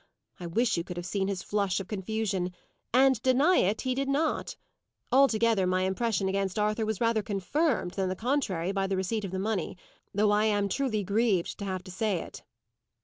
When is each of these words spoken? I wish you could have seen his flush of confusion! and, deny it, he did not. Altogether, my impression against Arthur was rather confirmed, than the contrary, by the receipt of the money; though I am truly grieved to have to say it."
I 0.39 0.47
wish 0.47 0.77
you 0.77 0.83
could 0.83 0.97
have 0.97 1.05
seen 1.05 1.27
his 1.27 1.43
flush 1.43 1.79
of 1.79 1.87
confusion! 1.87 2.53
and, 2.91 3.21
deny 3.21 3.57
it, 3.57 3.81
he 3.81 3.93
did 3.93 4.07
not. 4.09 4.57
Altogether, 5.11 5.67
my 5.67 5.83
impression 5.83 6.27
against 6.27 6.57
Arthur 6.57 6.87
was 6.87 6.99
rather 6.99 7.21
confirmed, 7.21 7.91
than 7.91 8.09
the 8.09 8.15
contrary, 8.15 8.71
by 8.71 8.87
the 8.87 8.97
receipt 8.97 9.25
of 9.25 9.31
the 9.31 9.37
money; 9.37 9.77
though 10.11 10.31
I 10.31 10.45
am 10.45 10.69
truly 10.69 11.03
grieved 11.03 11.55
to 11.59 11.65
have 11.65 11.83
to 11.83 11.91
say 11.91 12.13
it." 12.17 12.41